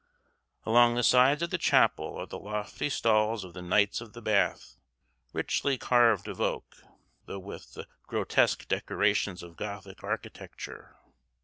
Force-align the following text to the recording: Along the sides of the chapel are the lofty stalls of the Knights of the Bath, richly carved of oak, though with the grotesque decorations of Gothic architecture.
Along 0.65 0.95
the 0.95 1.03
sides 1.03 1.43
of 1.43 1.51
the 1.51 1.59
chapel 1.59 2.17
are 2.17 2.25
the 2.25 2.39
lofty 2.39 2.89
stalls 2.89 3.43
of 3.43 3.53
the 3.53 3.61
Knights 3.61 4.01
of 4.01 4.13
the 4.13 4.21
Bath, 4.23 4.79
richly 5.31 5.77
carved 5.77 6.27
of 6.27 6.41
oak, 6.41 6.77
though 7.27 7.37
with 7.37 7.75
the 7.75 7.87
grotesque 8.07 8.67
decorations 8.67 9.43
of 9.43 9.55
Gothic 9.57 10.03
architecture. 10.03 10.95